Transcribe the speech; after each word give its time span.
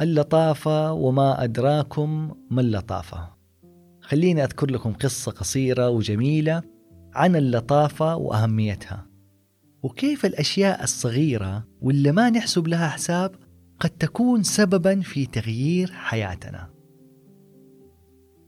اللطافة 0.00 0.92
وما 0.92 1.44
أدراكم 1.44 2.34
ما 2.50 2.60
اللطافة 2.60 3.38
خليني 4.00 4.44
أذكر 4.44 4.70
لكم 4.70 4.92
قصة 4.92 5.32
قصيرة 5.32 5.88
وجميلة 5.88 6.62
عن 7.14 7.36
اللطافة 7.36 8.16
وأهميتها. 8.16 9.06
وكيف 9.82 10.26
الأشياء 10.26 10.82
الصغيرة 10.82 11.64
واللي 11.80 12.12
ما 12.12 12.30
نحسب 12.30 12.68
لها 12.68 12.88
حساب 12.88 13.34
قد 13.80 13.90
تكون 13.90 14.42
سببا 14.42 15.00
في 15.00 15.26
تغيير 15.26 15.90
حياتنا. 15.92 16.70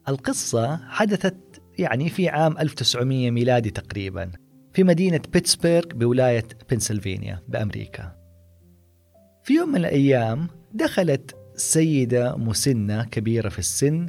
القصة 0.09 0.77
حدثت 0.77 1.63
يعني 1.79 2.09
في 2.09 2.29
عام 2.29 2.59
1900 2.59 3.31
ميلادي 3.31 3.71
تقريبا 3.71 4.33
في 4.73 4.85
مدينة 4.85 5.21
بيتسبرغ 5.33 5.87
بولاية 5.95 6.49
بنسلفانيا 6.71 7.43
بأمريكا. 7.49 8.17
في 9.45 9.55
يوم 9.55 9.69
من 9.69 9.77
الأيام 9.77 10.49
دخلت 10.75 11.40
سيدة 11.61 12.37
مسنة 12.37 13.05
كبيرة 13.05 13.49
في 13.49 13.59
السن 13.59 14.09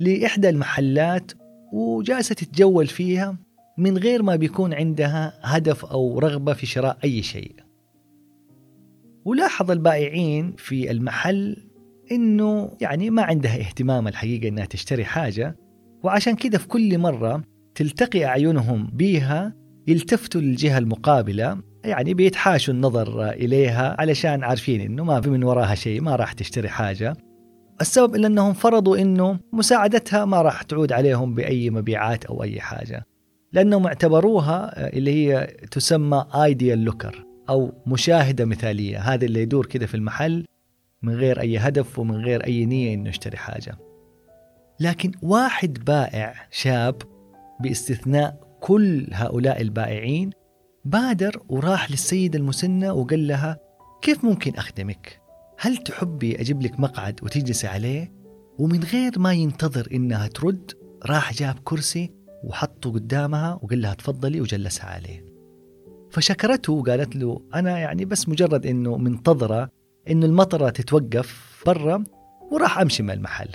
لإحدى 0.00 0.48
المحلات 0.48 1.32
وجالسة 1.72 2.34
تتجول 2.34 2.86
فيها 2.86 3.38
من 3.78 3.98
غير 3.98 4.22
ما 4.22 4.36
بيكون 4.36 4.74
عندها 4.74 5.38
هدف 5.42 5.84
أو 5.84 6.18
رغبة 6.18 6.52
في 6.52 6.66
شراء 6.66 6.98
أي 7.04 7.22
شيء. 7.22 7.54
ولاحظ 9.24 9.70
البائعين 9.70 10.54
في 10.58 10.90
المحل 10.90 11.56
إنه 12.12 12.70
يعني 12.80 13.10
ما 13.10 13.22
عندها 13.22 13.58
اهتمام 13.58 14.08
الحقيقة 14.08 14.48
إنها 14.48 14.64
تشتري 14.64 15.04
حاجة 15.04 15.56
وعشان 16.02 16.36
كذا 16.36 16.58
في 16.58 16.68
كل 16.68 16.98
مرة 16.98 17.42
تلتقي 17.74 18.24
أعينهم 18.24 18.90
بيها 18.92 19.56
يلتفتوا 19.88 20.40
للجهة 20.40 20.78
المقابلة 20.78 21.62
يعني 21.86 22.14
بيتحاشوا 22.14 22.74
النظر 22.74 23.30
إليها 23.30 23.96
علشان 23.98 24.44
عارفين 24.44 24.80
إنه 24.80 25.04
ما 25.04 25.20
في 25.20 25.30
من 25.30 25.44
وراها 25.44 25.74
شيء 25.74 26.00
ما 26.00 26.16
راح 26.16 26.32
تشتري 26.32 26.68
حاجة. 26.68 27.16
السبب 27.80 28.14
إلا 28.14 28.26
إنهم 28.26 28.52
فرضوا 28.52 28.98
إنه 28.98 29.38
مساعدتها 29.52 30.24
ما 30.24 30.42
راح 30.42 30.62
تعود 30.62 30.92
عليهم 30.92 31.34
بأي 31.34 31.70
مبيعات 31.70 32.24
أو 32.24 32.42
أي 32.42 32.60
حاجة. 32.60 33.04
لأنهم 33.52 33.86
اعتبروها 33.86 34.88
اللي 34.96 35.12
هي 35.12 35.46
تسمى 35.70 36.26
ايديال 36.34 36.84
لوكر 36.84 37.24
أو 37.48 37.72
مشاهدة 37.86 38.44
مثالية. 38.44 38.98
هذا 38.98 39.24
اللي 39.24 39.42
يدور 39.42 39.66
كده 39.66 39.86
في 39.86 39.94
المحل 39.94 40.44
من 41.02 41.14
غير 41.14 41.40
أي 41.40 41.58
هدف 41.58 41.98
ومن 41.98 42.16
غير 42.16 42.46
أي 42.46 42.64
نية 42.64 42.94
إنه 42.94 43.08
يشتري 43.08 43.36
حاجة. 43.36 43.78
لكن 44.80 45.12
واحد 45.22 45.84
بائع 45.84 46.34
شاب 46.50 47.02
باستثناء 47.60 48.46
كل 48.60 49.06
هؤلاء 49.12 49.60
البائعين 49.60 50.30
بادر 50.86 51.42
وراح 51.48 51.90
للسيدة 51.90 52.38
المسنة 52.38 52.92
وقال 52.92 53.26
لها 53.26 53.58
كيف 54.02 54.24
ممكن 54.24 54.54
أخدمك؟ 54.54 55.20
هل 55.58 55.76
تحبي 55.76 56.40
أجيب 56.40 56.62
لك 56.62 56.80
مقعد 56.80 57.20
وتجلسي 57.22 57.66
عليه؟ 57.66 58.12
ومن 58.58 58.84
غير 58.84 59.18
ما 59.18 59.32
ينتظر 59.32 59.88
إنها 59.92 60.26
ترد 60.26 60.72
راح 61.06 61.32
جاب 61.32 61.54
كرسي 61.64 62.12
وحطه 62.44 62.92
قدامها 62.92 63.58
وقال 63.62 63.82
لها 63.82 63.94
تفضلي 63.94 64.40
وجلسها 64.40 64.86
عليه 64.86 65.24
فشكرته 66.10 66.72
وقالت 66.72 67.16
له 67.16 67.42
أنا 67.54 67.78
يعني 67.78 68.04
بس 68.04 68.28
مجرد 68.28 68.66
إنه 68.66 68.96
منتظرة 68.96 69.70
إنه 70.10 70.26
المطرة 70.26 70.70
تتوقف 70.70 71.62
برا 71.66 72.04
وراح 72.52 72.78
أمشي 72.78 73.02
من 73.02 73.10
المحل 73.10 73.48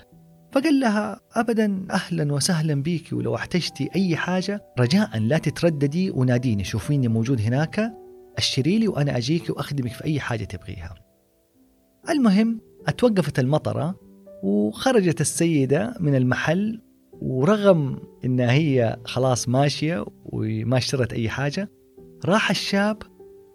فقال 0.52 0.80
لها 0.80 1.22
أبدا 1.34 1.86
أهلا 1.92 2.34
وسهلا 2.34 2.84
بيك 2.84 3.10
ولو 3.14 3.36
احتجتي 3.36 3.90
أي 3.96 4.16
حاجة 4.16 4.66
رجاء 4.80 5.20
لا 5.20 5.38
تترددي 5.38 6.12
وناديني 6.12 6.64
شوفيني 6.64 7.08
موجود 7.08 7.42
هناك 7.42 7.94
أشتري 8.38 8.80
لي 8.80 8.88
وأنا 8.88 9.18
أجيك 9.18 9.50
وأخدمك 9.50 9.92
في 9.92 10.04
أي 10.04 10.20
حاجة 10.20 10.44
تبغيها. 10.44 10.96
المهم 12.10 12.62
أتوقفت 12.88 13.40
المطرة 13.40 13.96
وخرجت 14.44 15.22
السيدة 15.22 15.94
من 16.00 16.16
المحل 16.16 16.82
ورغم 17.14 18.00
إنها 18.26 18.52
هي 18.52 19.00
خلاص 19.06 19.50
ماشية 19.50 20.06
وما 20.26 20.78
اشترت 20.78 21.14
أي 21.14 21.30
حاجة 21.30 21.70
راح 22.26 22.50
الشاب 22.50 22.98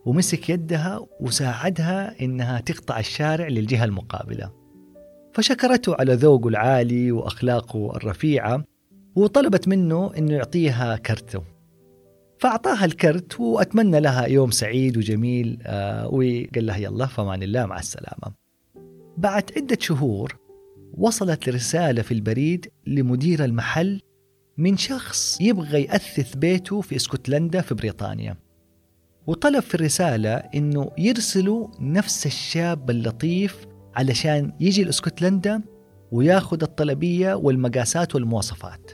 ومسك 0.07 0.51
يدها 0.51 1.07
وساعدها 1.21 2.21
إنها 2.21 2.61
تقطع 2.61 2.99
الشارع 2.99 3.49
للجهة 3.49 3.85
المقابلة. 3.85 4.66
فشكرته 5.37 5.95
على 5.95 6.15
ذوقه 6.15 6.49
العالي 6.49 7.13
وأخلاقه 7.13 7.97
الرفيعة 7.97 8.65
وطلبت 9.17 9.69
منه 9.69 10.11
إنه 10.19 10.33
يعطيها 10.33 10.97
كرته. 10.97 11.43
فأعطاها 12.39 12.85
الكرت 12.85 13.41
وأتمنى 13.41 14.01
لها 14.01 14.27
يوم 14.27 14.51
سعيد 14.51 14.97
وجميل 14.97 15.59
آه 15.63 16.09
وقال 16.09 16.67
لها 16.67 16.77
يلا 16.77 17.07
فمان 17.07 17.43
الله 17.43 17.67
مع 17.67 17.79
السلامة. 17.79 18.35
بعد 19.17 19.51
عدة 19.57 19.79
شهور 19.81 20.37
وصلت 20.95 21.49
رسالة 21.49 22.03
في 22.03 22.15
البريد 22.15 22.71
لمدير 22.87 23.45
المحل 23.45 24.01
من 24.59 24.77
شخص 24.77 25.41
يبغى 25.41 25.83
يأثث 25.83 26.37
بيته 26.37 26.81
في 26.81 26.97
اسكتلندا 26.97 27.61
في 27.61 27.75
بريطانيا. 27.75 28.37
وطلب 29.27 29.63
في 29.63 29.75
الرسالة 29.75 30.35
إنه 30.35 30.91
يرسلوا 30.99 31.69
نفس 31.81 32.27
الشاب 32.27 32.91
اللطيف 32.91 33.67
علشان 33.97 34.53
يجي 34.61 34.85
لإسكتلندا 34.85 35.63
وياخذ 36.13 36.63
الطلبية 36.63 37.35
والمقاسات 37.35 38.15
والمواصفات 38.15 38.91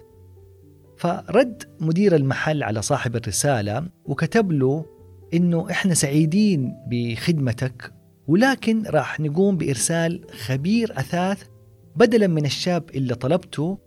فرد 0.97 1.63
مدير 1.81 2.17
المحل 2.17 2.63
على 2.63 2.83
صاحب 2.83 3.17
الرسالة 3.17 3.89
وكتب 4.05 4.53
له 4.53 4.87
إنه 5.35 5.71
إحنا 5.71 5.95
سعيدين 5.95 6.75
بخدمتك 6.91 7.93
ولكن 8.27 8.83
راح 8.87 9.21
نقوم 9.21 9.57
بإرسال 9.57 10.25
خبير 10.47 10.93
أثاث 10.99 11.43
بدلا 11.97 12.27
من 12.27 12.45
الشاب 12.45 12.85
اللي 12.95 13.15
طلبته 13.15 13.79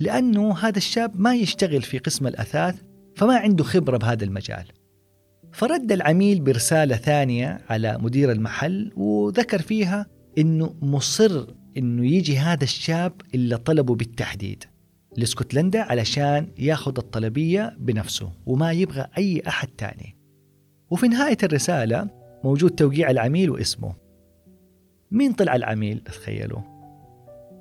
لأنه 0.00 0.58
هذا 0.58 0.76
الشاب 0.78 1.20
ما 1.20 1.34
يشتغل 1.34 1.82
في 1.82 1.98
قسم 1.98 2.26
الأثاث 2.26 2.74
فما 3.16 3.36
عنده 3.36 3.64
خبرة 3.64 3.96
بهذا 3.96 4.24
المجال. 4.24 4.64
فرد 5.52 5.92
العميل 5.92 6.40
برسالة 6.40 6.96
ثانية 6.96 7.60
على 7.68 7.98
مدير 7.98 8.32
المحل 8.32 8.92
وذكر 8.96 9.62
فيها 9.62 10.06
إنه 10.38 10.74
مصر 10.82 11.46
إنه 11.76 12.06
يجي 12.06 12.38
هذا 12.38 12.64
الشاب 12.64 13.12
اللي 13.34 13.56
طلبه 13.56 13.94
بالتحديد 13.94 14.64
لإسكتلندا 15.16 15.80
علشان 15.80 16.48
ياخذ 16.58 16.98
الطلبية 16.98 17.76
بنفسه 17.78 18.32
وما 18.46 18.72
يبغى 18.72 19.06
أي 19.18 19.42
أحد 19.48 19.68
تاني. 19.68 20.16
وفي 20.90 21.08
نهاية 21.08 21.36
الرسالة 21.42 22.08
موجود 22.44 22.70
توقيع 22.70 23.10
العميل 23.10 23.50
واسمه. 23.50 23.94
مين 25.10 25.32
طلع 25.32 25.56
العميل 25.56 25.98
تخيلوا؟ 25.98 26.60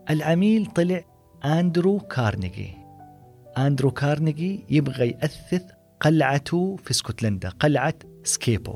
العميل 0.09 0.65
طلع 0.65 1.01
أندرو 1.45 1.99
كارنيجي. 1.99 2.71
أندرو 3.57 3.91
كارنيجي 3.91 4.65
يبغى 4.69 5.07
يأثث 5.07 5.63
قلعته 5.99 6.75
في 6.75 6.91
إسكتلندا، 6.91 7.49
قلعة 7.49 7.95
سكيبو. 8.23 8.75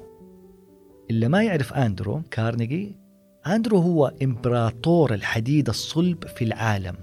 اللي 1.10 1.28
ما 1.28 1.44
يعرف 1.44 1.74
أندرو 1.74 2.22
كارنيجي 2.32 2.96
أندرو 3.56 3.78
هو 3.78 4.14
إمبراطور 4.24 5.14
الحديد 5.14 5.70
الصلب 5.70 6.28
في 6.28 6.44
العالم 6.44 6.96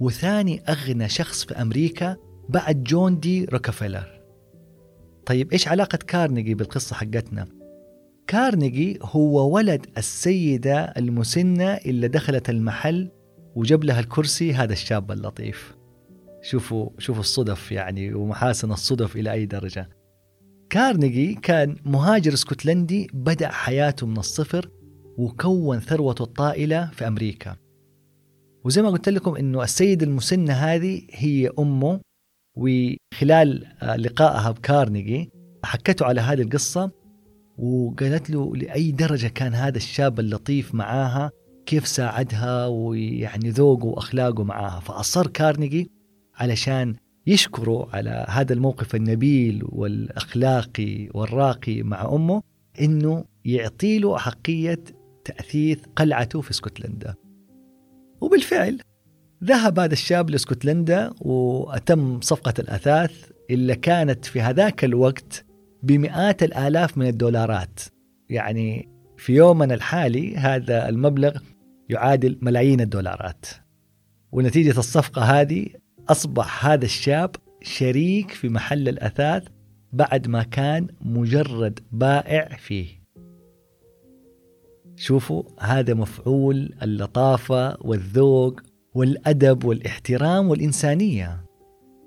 وثاني 0.00 0.62
أغنى 0.68 1.08
شخص 1.08 1.44
في 1.44 1.62
أمريكا 1.62 2.16
بعد 2.48 2.84
جون 2.84 3.20
دي 3.20 3.44
روكفيلر 3.44 4.18
طيب 5.26 5.52
إيش 5.52 5.68
علاقة 5.68 5.98
كارنيجي 6.06 6.54
بالقصة 6.54 6.96
حقتنا؟ 6.96 7.46
كارنيجي 8.26 8.98
هو 9.02 9.54
ولد 9.54 9.86
السيدة 9.98 10.80
المسنة 10.80 11.74
اللي 11.74 12.08
دخلت 12.08 12.50
المحل 12.50 13.10
وجاب 13.54 13.84
لها 13.84 14.00
الكرسي 14.00 14.54
هذا 14.54 14.72
الشاب 14.72 15.12
اللطيف. 15.12 15.76
شوفوا 16.42 16.90
شوفوا 16.98 17.20
الصدف 17.20 17.72
يعني 17.72 18.14
ومحاسن 18.14 18.72
الصدف 18.72 19.16
إلى 19.16 19.32
أي 19.32 19.46
درجة. 19.46 19.88
كارنيجي 20.70 21.34
كان 21.34 21.76
مهاجر 21.84 22.32
اسكتلندي 22.32 23.10
بدأ 23.14 23.48
حياته 23.48 24.06
من 24.06 24.18
الصفر 24.18 24.70
وكون 25.18 25.80
ثروته 25.80 26.22
الطائلة 26.22 26.90
في 26.92 27.06
أمريكا. 27.06 27.56
وزي 28.64 28.82
ما 28.82 28.88
قلت 28.90 29.08
لكم 29.08 29.36
إنه 29.36 29.62
السيدة 29.62 30.06
المسنة 30.06 30.52
هذه 30.52 31.02
هي 31.10 31.50
أمه 31.58 32.00
وخلال 32.56 33.66
لقائها 33.82 34.50
بكارنيجي 34.50 35.30
حكته 35.64 36.06
على 36.06 36.20
هذه 36.20 36.42
القصة 36.42 36.90
وقالت 37.58 38.30
له 38.30 38.56
لأي 38.56 38.92
درجة 38.92 39.26
كان 39.26 39.54
هذا 39.54 39.76
الشاب 39.76 40.20
اللطيف 40.20 40.74
معاها 40.74 41.30
كيف 41.66 41.86
ساعدها 41.86 42.66
ويعني 42.66 43.50
ذوقه 43.50 43.86
وأخلاقه 43.86 44.44
معاها. 44.44 44.80
فأصر 44.80 45.26
كارنيجي 45.26 45.90
علشان 46.34 46.94
يشكره 47.26 47.88
على 47.92 48.26
هذا 48.28 48.52
الموقف 48.52 48.94
النبيل 48.94 49.62
والأخلاقي 49.68 51.08
والراقي 51.14 51.82
مع 51.82 52.14
أمه 52.14 52.42
إنه 52.80 53.24
يعطي 53.44 53.98
له 53.98 54.16
أحقية 54.16 54.84
تأثيث 55.28 55.78
قلعته 55.96 56.40
في 56.40 56.50
اسكتلندا. 56.50 57.14
وبالفعل 58.20 58.80
ذهب 59.44 59.78
هذا 59.78 59.92
الشاب 59.92 60.30
لاسكتلندا 60.30 61.10
وأتم 61.20 62.20
صفقة 62.20 62.54
الأثاث 62.58 63.30
اللي 63.50 63.74
كانت 63.74 64.24
في 64.24 64.40
هذاك 64.40 64.84
الوقت 64.84 65.44
بمئات 65.82 66.42
الآلاف 66.42 66.98
من 66.98 67.06
الدولارات. 67.06 67.80
يعني 68.30 68.88
في 69.16 69.32
يومنا 69.32 69.74
الحالي 69.74 70.36
هذا 70.36 70.88
المبلغ 70.88 71.38
يعادل 71.88 72.38
ملايين 72.42 72.80
الدولارات. 72.80 73.46
ونتيجة 74.32 74.78
الصفقة 74.78 75.22
هذه 75.22 75.66
أصبح 76.08 76.66
هذا 76.66 76.84
الشاب 76.84 77.36
شريك 77.62 78.30
في 78.30 78.48
محل 78.48 78.88
الأثاث 78.88 79.44
بعد 79.92 80.28
ما 80.28 80.42
كان 80.42 80.86
مجرد 81.00 81.80
بائع 81.92 82.56
فيه. 82.56 82.97
شوفوا 84.98 85.42
هذا 85.60 85.94
مفعول 85.94 86.74
اللطافة 86.82 87.76
والذوق 87.80 88.60
والأدب 88.94 89.64
والإحترام 89.64 90.48
والإنسانية. 90.48 91.44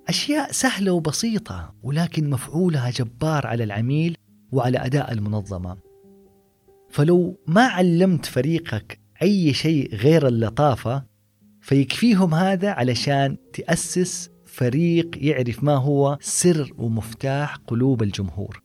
أشياء 0.07 0.51
سهلة 0.51 0.91
وبسيطة 0.91 1.73
ولكن 1.83 2.29
مفعولها 2.29 2.89
جبار 2.89 3.47
على 3.47 3.63
العميل 3.63 4.17
وعلى 4.51 4.77
أداء 4.77 5.11
المنظمة. 5.11 5.77
فلو 6.89 7.39
ما 7.47 7.61
علمت 7.61 8.25
فريقك 8.25 8.99
أي 9.21 9.53
شيء 9.53 9.95
غير 9.95 10.27
اللطافة 10.27 11.03
فيكفيهم 11.61 12.33
هذا 12.33 12.69
علشان 12.69 13.37
تأسس 13.53 14.29
فريق 14.45 15.09
يعرف 15.15 15.63
ما 15.63 15.75
هو 15.75 16.17
سر 16.21 16.73
ومفتاح 16.77 17.55
قلوب 17.55 18.03
الجمهور. 18.03 18.61